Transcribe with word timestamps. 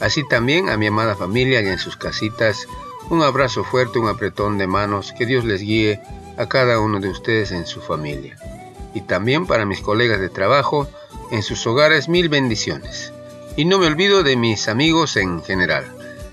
Así 0.00 0.26
también 0.28 0.68
a 0.68 0.76
mi 0.76 0.86
amada 0.86 1.16
familia 1.16 1.62
y 1.62 1.68
en 1.68 1.78
sus 1.78 1.96
casitas, 1.96 2.66
un 3.10 3.22
abrazo 3.22 3.64
fuerte, 3.64 3.98
un 3.98 4.08
apretón 4.08 4.58
de 4.58 4.66
manos, 4.66 5.12
que 5.16 5.26
Dios 5.26 5.44
les 5.44 5.60
guíe 5.60 6.00
a 6.36 6.48
cada 6.48 6.80
uno 6.80 7.00
de 7.00 7.08
ustedes 7.08 7.52
en 7.52 7.66
su 7.66 7.80
familia. 7.80 8.36
Y 8.94 9.02
también 9.02 9.46
para 9.46 9.66
mis 9.66 9.80
colegas 9.80 10.20
de 10.20 10.28
trabajo, 10.28 10.88
en 11.30 11.42
sus 11.42 11.66
hogares 11.66 12.08
mil 12.08 12.28
bendiciones. 12.28 13.12
Y 13.56 13.64
no 13.64 13.78
me 13.78 13.86
olvido 13.86 14.22
de 14.22 14.36
mis 14.36 14.68
amigos 14.68 15.16
en 15.16 15.42
general, 15.42 15.84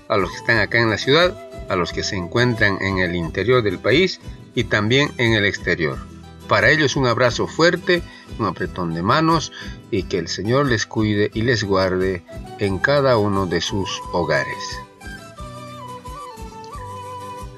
a 0.08 0.16
los 0.16 0.30
que 0.30 0.36
están 0.36 0.58
acá 0.58 0.80
en 0.80 0.90
la 0.90 0.98
ciudad, 0.98 1.36
a 1.68 1.76
los 1.76 1.92
que 1.92 2.02
se 2.02 2.16
encuentran 2.16 2.78
en 2.80 2.98
el 2.98 3.14
interior 3.14 3.62
del 3.62 3.78
país 3.78 4.20
y 4.54 4.64
también 4.64 5.10
en 5.18 5.34
el 5.34 5.44
exterior. 5.44 5.98
Para 6.48 6.70
ellos 6.70 6.96
un 6.96 7.06
abrazo 7.06 7.46
fuerte, 7.46 8.02
un 8.38 8.46
apretón 8.46 8.94
de 8.94 9.02
manos 9.02 9.52
y 9.90 10.02
que 10.04 10.18
el 10.18 10.28
Señor 10.28 10.66
les 10.66 10.86
cuide 10.86 11.30
y 11.32 11.42
les 11.42 11.64
guarde 11.64 12.22
en 12.62 12.78
cada 12.78 13.18
uno 13.18 13.46
de 13.46 13.60
sus 13.60 14.00
hogares. 14.12 14.80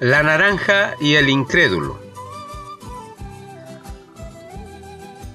La 0.01 0.23
naranja 0.23 0.97
y 0.99 1.17
el 1.17 1.29
incrédulo. 1.29 1.99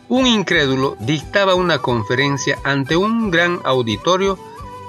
Un 0.07 0.25
incrédulo 0.25 0.97
dictaba 0.99 1.53
una 1.53 1.77
conferencia 1.83 2.57
ante 2.63 2.97
un 2.97 3.29
gran 3.29 3.61
auditorio 3.63 4.39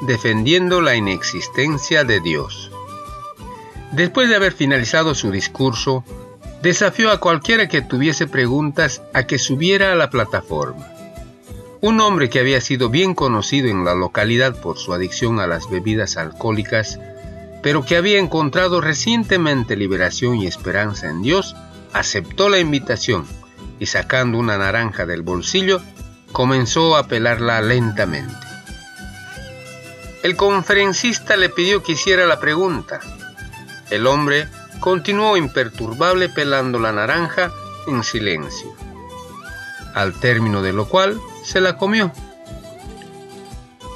defendiendo 0.01 0.81
la 0.81 0.97
inexistencia 0.97 2.05
de 2.05 2.21
Dios. 2.21 2.71
Después 3.93 4.31
de 4.31 4.37
haber 4.37 4.55
finalizado 4.55 5.15
su 5.15 5.31
discurso, 5.31 6.05
desafió 6.63 7.11
a 7.11 7.21
cualquiera 7.21 7.69
que 7.69 7.83
tuviese 7.83 8.27
preguntas 8.27 9.03
a 9.13 9.27
que 9.27 9.39
subiera 9.39 9.93
a 9.93 9.95
la 9.95 10.09
plataforma. 10.09 11.00
Un 11.83 11.99
hombre 12.03 12.29
que 12.29 12.41
había 12.41 12.61
sido 12.61 12.91
bien 12.91 13.15
conocido 13.15 13.69
en 13.69 13.85
la 13.87 13.95
localidad 13.95 14.55
por 14.61 14.77
su 14.77 14.93
adicción 14.93 15.41
a 15.41 15.47
las 15.47 15.71
bebidas 15.71 16.19
alcohólicas, 16.19 16.99
pero 17.63 17.87
que 17.87 17.97
había 17.97 18.19
encontrado 18.19 18.83
recientemente 18.83 19.77
liberación 19.77 20.37
y 20.37 20.47
esperanza 20.47 21.09
en 21.09 21.23
Dios, 21.23 21.57
aceptó 21.95 22.51
la 22.51 22.59
invitación 22.59 23.27
y 23.79 23.87
sacando 23.87 24.37
una 24.37 24.59
naranja 24.59 25.07
del 25.07 25.23
bolsillo, 25.23 25.81
comenzó 26.33 26.97
a 26.97 27.05
pelarla 27.05 27.63
lentamente. 27.63 28.35
El 30.23 30.37
conferencista 30.37 31.35
le 31.37 31.49
pidió 31.49 31.83
que 31.83 31.93
hiciera 31.93 32.27
la 32.27 32.41
pregunta. 32.41 33.01
El 33.89 34.07
hombre 34.07 34.49
continuó 34.81 35.39
imperturbable 35.39 36.29
pelando 36.29 36.79
la 36.79 36.93
naranja 36.93 37.51
en 37.87 38.05
silencio, 38.05 38.71
al 39.95 40.13
término 40.13 40.61
de 40.61 40.75
lo 40.75 40.87
cual 40.87 41.19
se 41.43 41.61
la 41.61 41.77
comió. 41.77 42.13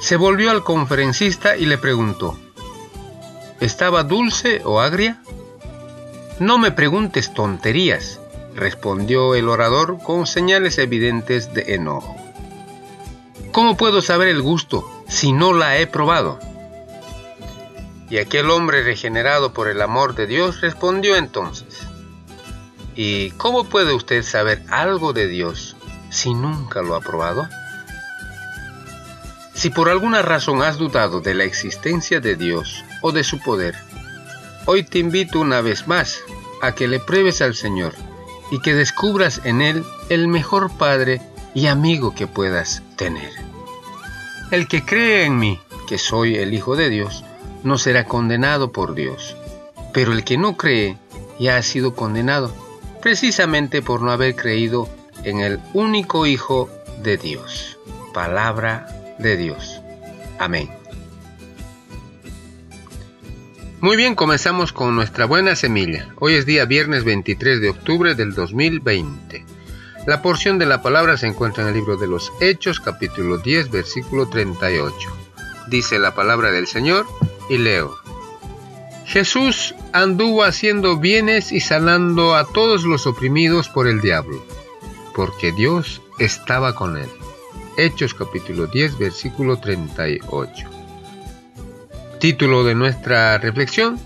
Se 0.01 0.17
volvió 0.17 0.51
al 0.51 0.63
conferencista 0.63 1.57
y 1.57 1.65
le 1.65 1.77
preguntó, 1.77 2.37
¿estaba 3.59 4.03
dulce 4.03 4.61
o 4.63 4.79
agria? 4.79 5.21
No 6.39 6.57
me 6.57 6.71
preguntes 6.71 7.33
tonterías, 7.33 8.19
respondió 8.55 9.35
el 9.35 9.49
orador 9.49 9.99
con 10.03 10.27
señales 10.27 10.77
evidentes 10.77 11.53
de 11.53 11.75
enojo. 11.75 12.15
¿Cómo 13.51 13.77
puedo 13.77 14.01
saber 14.01 14.27
el 14.27 14.41
gusto 14.41 14.89
si 15.07 15.31
no 15.31 15.53
la 15.53 15.77
he 15.79 15.87
probado? 15.87 16.39
Y 18.09 18.17
aquel 18.17 18.51
hombre 18.51 18.83
regenerado 18.83 19.53
por 19.53 19.67
el 19.67 19.81
amor 19.81 20.13
de 20.13 20.27
Dios 20.27 20.61
respondió 20.61 21.15
entonces, 21.15 21.79
¿y 22.95 23.31
cómo 23.31 23.63
puede 23.63 23.93
usted 23.93 24.23
saber 24.23 24.61
algo 24.69 25.13
de 25.13 25.27
Dios 25.27 25.74
si 26.09 26.33
nunca 26.33 26.81
lo 26.81 26.95
ha 26.95 27.01
probado? 27.01 27.47
Si 29.53 29.69
por 29.69 29.89
alguna 29.89 30.21
razón 30.21 30.61
has 30.61 30.77
dudado 30.77 31.21
de 31.21 31.33
la 31.33 31.43
existencia 31.43 32.19
de 32.19 32.35
Dios 32.35 32.83
o 33.01 33.11
de 33.11 33.23
su 33.23 33.39
poder, 33.39 33.75
hoy 34.65 34.83
te 34.83 34.99
invito 34.99 35.39
una 35.39 35.61
vez 35.61 35.87
más 35.87 36.19
a 36.61 36.73
que 36.73 36.87
le 36.87 36.99
pruebes 36.99 37.41
al 37.41 37.55
Señor 37.55 37.93
y 38.51 38.59
que 38.59 38.73
descubras 38.73 39.41
en 39.45 39.61
Él 39.61 39.83
el 40.09 40.27
mejor 40.27 40.71
Padre 40.77 41.21
y 41.53 41.67
amigo 41.67 42.13
que 42.13 42.27
puedas 42.27 42.83
tener. 42.95 43.31
El 44.51 44.67
que 44.67 44.85
cree 44.85 45.25
en 45.25 45.39
mí, 45.39 45.59
que 45.87 45.97
soy 45.97 46.35
el 46.35 46.53
Hijo 46.53 46.75
de 46.75 46.89
Dios, 46.89 47.23
no 47.63 47.77
será 47.77 48.05
condenado 48.05 48.71
por 48.71 48.93
Dios. 48.93 49.35
Pero 49.93 50.11
el 50.11 50.23
que 50.23 50.37
no 50.37 50.57
cree 50.57 50.97
ya 51.39 51.57
ha 51.57 51.63
sido 51.63 51.95
condenado, 51.95 52.53
precisamente 53.01 53.81
por 53.81 54.01
no 54.01 54.11
haber 54.11 54.35
creído 54.35 54.87
en 55.25 55.41
el 55.41 55.59
único 55.73 56.25
Hijo 56.25 56.69
de 57.03 57.17
Dios. 57.17 57.77
Palabra 58.13 58.87
de 59.19 59.35
Dios. 59.35 59.81
Amén. 60.39 60.69
Muy 63.81 63.97
bien, 63.97 64.15
comenzamos 64.15 64.71
con 64.71 64.95
nuestra 64.95 65.25
buena 65.25 65.55
semilla. 65.55 66.07
Hoy 66.19 66.35
es 66.35 66.45
día 66.45 66.65
viernes 66.65 67.03
23 67.03 67.59
de 67.59 67.69
octubre 67.69 68.15
del 68.15 68.33
2020. 68.33 69.45
La 70.07 70.21
porción 70.21 70.57
de 70.59 70.65
la 70.65 70.81
palabra 70.81 71.17
se 71.17 71.27
encuentra 71.27 71.63
en 71.63 71.69
el 71.69 71.75
libro 71.75 71.97
de 71.97 72.07
los 72.07 72.31
Hechos, 72.39 72.79
capítulo 72.79 73.37
10, 73.39 73.71
versículo 73.71 74.29
38. 74.29 74.95
Dice 75.67 75.99
la 75.99 76.15
palabra 76.15 76.51
del 76.51 76.67
Señor, 76.67 77.05
y 77.49 77.57
leo. 77.57 77.95
Jesús 79.05 79.75
anduvo 79.93 80.43
haciendo 80.43 80.97
bienes 80.97 81.51
y 81.51 81.59
sanando 81.59 82.35
a 82.35 82.45
todos 82.45 82.83
los 82.83 83.05
oprimidos 83.05 83.69
por 83.69 83.87
el 83.87 84.01
diablo, 84.01 84.43
porque 85.15 85.51
Dios 85.51 86.01
estaba 86.19 86.75
con 86.75 86.97
él. 86.97 87.09
Hechos 87.77 88.13
capítulo 88.13 88.67
10 88.67 88.97
versículo 88.99 89.57
38. 89.57 90.69
Título 92.19 92.63
de 92.63 92.75
nuestra 92.75 93.37
reflexión. 93.37 93.99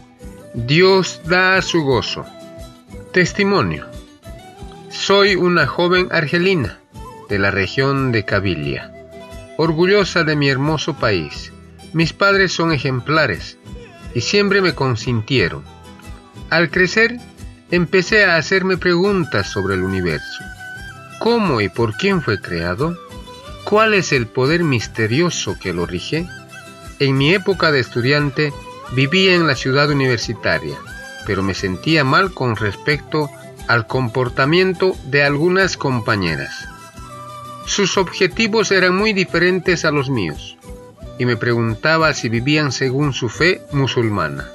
Dios 0.54 1.22
da 1.26 1.62
su 1.62 1.84
gozo. 1.84 2.26
Testimonio. 3.12 3.88
Soy 4.90 5.36
una 5.36 5.68
joven 5.68 6.08
argelina 6.12 6.80
de 7.28 7.40
la 7.40 7.52
región 7.52 8.12
de 8.12 8.26
Cabilia, 8.26 8.92
orgullosa 9.58 10.24
de 10.24 10.36
mi 10.36 10.50
hermoso 10.50 10.96
país 10.96 11.52
mis 11.92 12.14
padres 12.14 12.54
son 12.54 12.72
ejemplares 12.72 13.58
y 14.14 14.22
siempre 14.22 14.62
me 14.62 14.76
consintieron. 14.76 15.64
Al 16.50 16.70
crecer, 16.70 17.18
empecé 17.72 18.26
a 18.26 18.36
hacerme 18.36 18.78
preguntas 18.78 19.50
sobre 19.50 19.74
el 19.74 19.82
universo. 19.82 20.44
¿Cómo 21.20 21.60
y 21.60 21.68
por 21.68 21.96
quién 21.96 22.22
fue 22.22 22.40
creado? 22.40 22.98
¿Cuál 23.66 23.94
es 23.94 24.14
el 24.14 24.28
poder 24.28 24.64
misterioso 24.64 25.58
que 25.60 25.74
lo 25.74 25.86
rige? 25.86 26.26
En 27.00 27.18
mi 27.18 27.34
época 27.34 27.72
de 27.72 27.82
estudiante 27.82 28.54
vivía 28.94 29.36
en 29.36 29.46
la 29.46 29.56
ciudad 29.56 29.90
universitaria, 29.90 30.78
pero 31.26 31.44
me 31.44 31.54
sentía 31.54 32.06
mal 32.06 32.34
con 32.34 32.56
respecto 32.56 33.30
al 33.68 33.86
comportamiento 33.86 34.96
de 35.06 35.24
algunas 35.24 35.76
compañeras. 35.76 36.68
Sus 37.66 37.98
objetivos 37.98 38.72
eran 38.72 38.96
muy 38.96 39.12
diferentes 39.12 39.84
a 39.86 39.92
los 39.92 40.10
míos 40.10 40.58
y 41.20 41.26
me 41.26 41.36
preguntaba 41.36 42.14
si 42.14 42.30
vivían 42.30 42.72
según 42.72 43.12
su 43.12 43.28
fe 43.28 43.62
musulmana. 43.74 44.48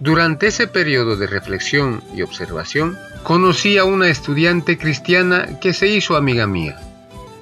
Durante 0.00 0.48
ese 0.48 0.66
periodo 0.66 1.16
de 1.16 1.26
reflexión 1.26 2.04
y 2.14 2.20
observación, 2.20 2.98
conocí 3.24 3.78
a 3.78 3.84
una 3.84 4.08
estudiante 4.08 4.76
cristiana 4.76 5.58
que 5.58 5.72
se 5.72 5.88
hizo 5.88 6.14
amiga 6.14 6.46
mía. 6.46 6.78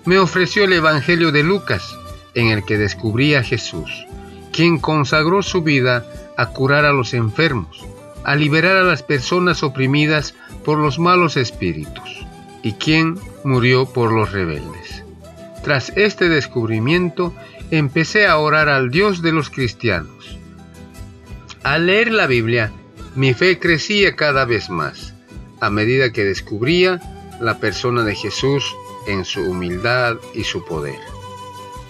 Me 0.05 0.19
ofreció 0.19 0.65
el 0.65 0.73
Evangelio 0.73 1.33
de 1.33 1.43
Lucas, 1.43 1.97
en 2.35 2.47
el 2.47 2.65
que 2.65 2.79
descubrí 2.79 3.35
a 3.35 3.43
Jesús, 3.43 4.07
quien 4.53 4.79
consagró 4.79 5.43
su 5.43 5.63
vida 5.63 6.07
a 6.37 6.51
curar 6.51 6.85
a 6.85 6.93
los 6.93 7.15
enfermos, 7.15 7.85
a 8.23 8.37
liberar 8.37 8.77
a 8.77 8.85
las 8.85 9.03
personas 9.03 9.65
oprimidas 9.65 10.35
por 10.65 10.79
los 10.79 11.01
malos 11.01 11.37
espíritus, 11.37 12.25
y 12.63 12.75
quien 12.75 13.19
murió 13.43 13.87
por 13.87 14.13
los 14.13 14.31
rebeldes. 14.31 15.03
Tras 15.65 15.91
este 15.97 16.29
descubrimiento, 16.29 17.35
empecé 17.73 18.29
a 18.29 18.39
orar 18.39 18.69
al 18.69 18.91
Dios 18.91 19.21
de 19.21 19.33
los 19.33 19.51
cristianos. 19.51 20.39
Al 21.65 21.87
leer 21.87 22.13
la 22.13 22.29
Biblia, 22.29 22.71
mi 23.17 23.35
fe 23.35 23.59
crecía 23.59 24.15
cada 24.15 24.45
vez 24.45 24.71
más, 24.71 25.12
a 25.63 25.71
medida 25.71 26.13
que 26.13 26.25
descubría 26.25 27.01
la 27.41 27.59
persona 27.59 28.03
de 28.03 28.17
Jesús 28.17 28.75
en 29.07 29.25
su 29.25 29.41
humildad 29.43 30.17
y 30.35 30.43
su 30.43 30.65
poder. 30.65 30.99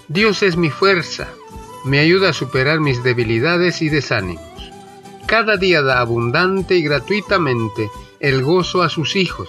Dios 0.08 0.42
es 0.42 0.58
mi 0.58 0.68
fuerza, 0.68 1.28
me 1.86 1.98
ayuda 1.98 2.28
a 2.28 2.32
superar 2.34 2.80
mis 2.80 3.02
debilidades 3.02 3.80
y 3.80 3.88
desánimos. 3.88 4.44
Cada 5.26 5.56
día 5.56 5.80
da 5.80 6.00
abundante 6.00 6.76
y 6.76 6.82
gratuitamente 6.82 7.90
el 8.20 8.42
gozo 8.42 8.82
a 8.82 8.90
sus 8.90 9.16
hijos, 9.16 9.48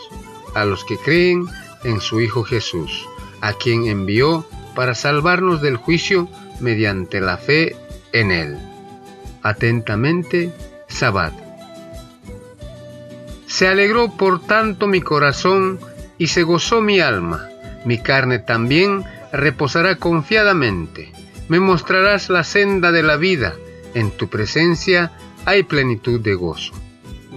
a 0.55 0.63
los 0.63 0.85
que 0.85 0.97
creen 0.97 1.45
en 1.83 1.99
su 1.99 2.21
Hijo 2.21 2.45
Jesús, 2.45 3.05
a 3.41 3.51
quien 3.51 3.87
envió 3.87 4.45
para 4.73 4.95
salvarnos 4.95 5.61
del 5.61 5.75
juicio 5.75 6.29
mediante 6.61 7.19
la 7.19 7.35
fe 7.37 7.75
en 8.13 8.31
Él. 8.31 8.57
Atentamente, 9.41 10.53
Sabbat. 10.87 11.42
Se 13.53 13.67
alegró 13.67 14.09
por 14.09 14.41
tanto 14.41 14.87
mi 14.87 14.99
corazón 14.99 15.79
y 16.17 16.25
se 16.25 16.41
gozó 16.41 16.81
mi 16.81 17.01
alma. 17.01 17.49
Mi 17.85 17.99
carne 17.99 18.39
también 18.39 19.03
reposará 19.31 19.97
confiadamente. 19.97 21.11
Me 21.49 21.59
mostrarás 21.59 22.29
la 22.29 22.43
senda 22.43 22.91
de 22.91 23.03
la 23.03 23.15
vida. 23.15 23.53
En 23.93 24.09
tu 24.09 24.27
presencia 24.27 25.11
hay 25.45 25.61
plenitud 25.61 26.19
de 26.19 26.33
gozo. 26.33 26.73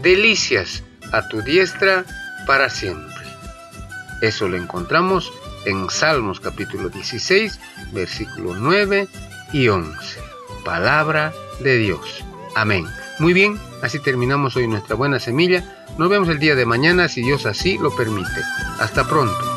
Delicias 0.00 0.84
a 1.12 1.28
tu 1.28 1.42
diestra 1.42 2.06
para 2.46 2.70
siempre. 2.70 3.26
Eso 4.22 4.48
lo 4.48 4.56
encontramos 4.56 5.30
en 5.66 5.90
Salmos 5.90 6.40
capítulo 6.40 6.88
16, 6.88 7.60
versículos 7.92 8.56
9 8.58 9.06
y 9.52 9.68
11. 9.68 10.18
Palabra 10.64 11.34
de 11.60 11.76
Dios. 11.76 12.24
Amén. 12.54 12.86
Muy 13.18 13.34
bien, 13.34 13.58
así 13.82 13.98
terminamos 13.98 14.56
hoy 14.56 14.66
nuestra 14.66 14.96
buena 14.96 15.18
semilla. 15.18 15.75
Nos 15.98 16.10
vemos 16.10 16.28
el 16.28 16.38
día 16.38 16.54
de 16.54 16.66
mañana 16.66 17.08
si 17.08 17.22
Dios 17.22 17.46
así 17.46 17.78
lo 17.78 17.94
permite. 17.94 18.42
Hasta 18.78 19.08
pronto. 19.08 19.55